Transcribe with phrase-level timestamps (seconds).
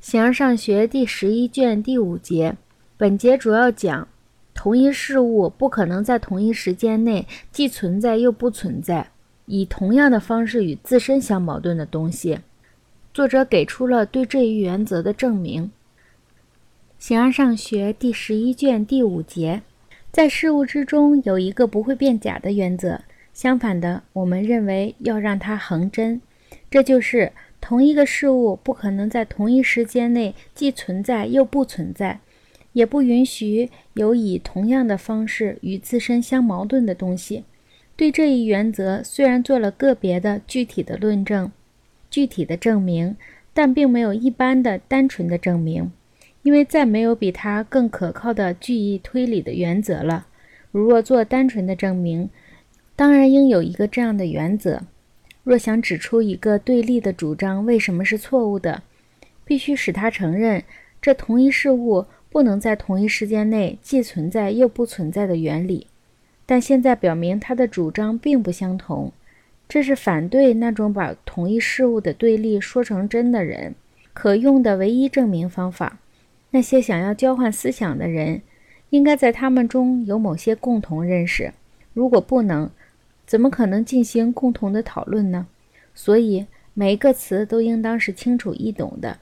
[0.00, 2.56] 形而上学第十一卷第五节，
[2.96, 4.06] 本节主要讲
[4.54, 9.08] 同一事物不可能在同一时间内既存在又不存在，
[9.46, 12.38] 以同样的方式与自身相矛盾的东西。
[13.12, 15.72] 作者给出了对这一原则的证明。
[16.96, 19.62] 形而上学第十一卷第五节，
[20.12, 23.00] 在事物之中有一个不会变假的原则，
[23.34, 26.20] 相反的，我们认为要让它恒真，
[26.70, 27.32] 这就是。
[27.60, 32.20] 同一个事物不可能在同一时间内既存在又不存在，
[32.72, 37.44] 也不允许有以同样的方式与自身相矛盾的东西。
[37.96, 41.50] 对这一原则，虽然做了个别的具体的论证、
[42.08, 43.16] 具体的证明，
[43.52, 45.90] 但并没有一般的单纯的证明，
[46.42, 50.28] 因为再没有比它更可靠的句意推理的原则了。
[50.70, 52.30] 如若做单纯的证明，
[52.94, 54.82] 当然应有一个这样的原则。
[55.48, 58.82] 若想指出一个对立的主张为什么是错误的，
[59.46, 60.62] 必须使他承认
[61.00, 65.86] 这同一事物不能在同一时间内既存在又不存在的原理。
[66.44, 69.10] 但现在表明他的主张并不相同，
[69.66, 73.74] 这是反对那种把同一事物的对立说成真的人
[74.12, 75.98] 可用的唯一证明方法。
[76.50, 78.42] 那些想要交换思想的人，
[78.90, 81.54] 应该在他们中有某些共同认识。
[81.94, 82.70] 如果不能，
[83.28, 85.46] 怎么可能进行共同的讨论呢？
[85.94, 89.18] 所以每一个词都应当是清楚易懂的，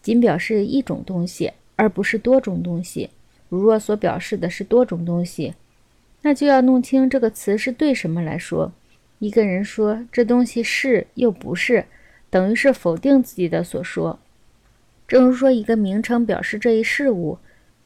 [0.00, 3.10] 仅表示一种东西，而不是多种东西。
[3.50, 5.52] 如若所表示的是多种东西，
[6.22, 8.72] 那就要弄清这个词是对什么来说。
[9.18, 11.84] 一个人说这东西是又不是，
[12.30, 14.18] 等于是否定自己的所说。
[15.06, 17.36] 正如说一个名称表示这一事物，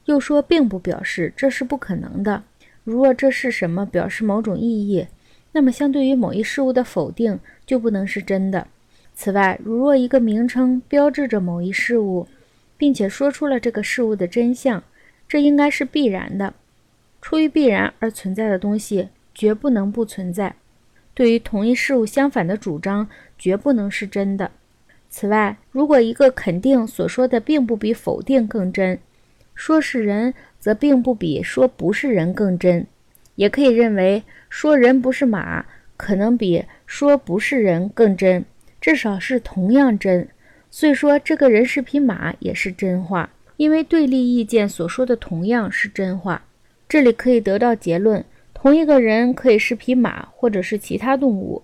[0.05, 2.45] 又说并不表示，这是不可能的。
[2.85, 5.09] 如若这是什么表示某种意义。
[5.57, 8.67] 那么，相对于某一事物的否定就不能是真的。
[9.15, 12.29] 此外，如若一个名称标志着某一事物，
[12.77, 14.85] 并且说出了这个事物的真相，
[15.27, 16.53] 这应该是必然的。
[17.23, 20.57] 出于必然而存在的东西，绝不能不存在。
[21.15, 24.51] 对于同一事物相反的主张，绝不能是真的。
[25.09, 28.99] 此外，如果一个肯定所说的并不比否定更真，
[29.55, 32.87] 说是人，则并不比说不是人更真。
[33.37, 35.65] 也可以认为，说人不是马，
[35.97, 38.45] 可能比说不是人更真，
[38.81, 40.29] 至少是同样真。
[40.71, 46.43] 所以说，这个人是匹马也是真话，因为对立意见所说的同样是真话。
[46.89, 51.63] 这里可以得到结论：同一个人可以是匹马，或者是其他动物。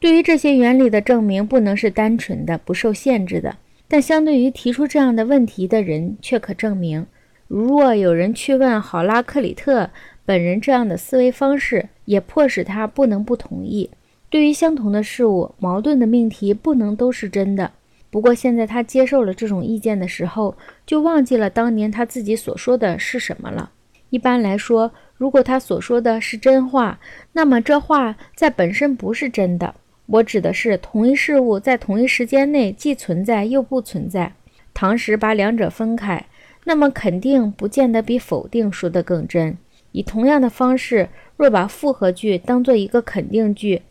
[0.00, 3.56] 对于这些原理的证明，不能是单纯的、不受限制的。
[3.86, 7.06] 但相对于提出这样的问题的人，却可证明。
[7.46, 9.90] 如若有人去问好拉克里特。
[10.28, 13.88] 本人这样的思维方式也迫使他不能不同意。
[14.28, 17.70] 对于相同的事物，矛盾的命题不能都是真的。
[18.10, 23.70] 不过现在他接受了这种意见的时候，就忘记了当年他自己所说的是什么了。
[24.10, 27.00] 一般来说，如果他所说的是真话，
[27.32, 29.74] 那么这话在本身不是真的。
[30.04, 34.34] 我指的是同一事物在同一时间内既存在又不存在。
[34.74, 36.26] 唐时把两者分开，
[36.64, 39.56] 那么肯定不见得比否定说得更真。
[39.92, 43.82] 以同样的方式，若把复合句当做一个肯定句，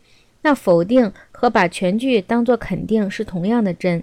[0.42, 4.02] 那否定和把全句当作肯定是同样的真。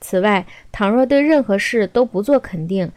[0.00, 2.90] 此外，倘若对任何事都不做肯定，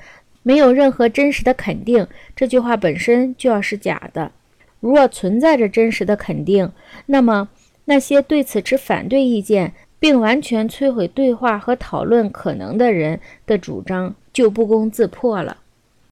[0.44, 4.32] 没有任何真实的肯定，这句话本身就要是假的。
[4.80, 6.72] 如若存在着真实的肯定，
[7.08, 7.50] 那么
[7.86, 15.58] 那些对此持反对意见，并完全摧毁对话和讨论可能的人的主张就不攻自破了。